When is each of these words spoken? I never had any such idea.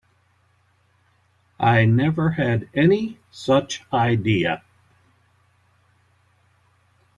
I 1.59 1.85
never 1.85 2.31
had 2.31 2.67
any 2.73 3.19
such 3.31 3.83
idea. 3.93 4.63